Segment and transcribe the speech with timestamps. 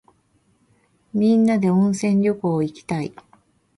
[1.13, 3.13] みんなで温泉旅行いきたい。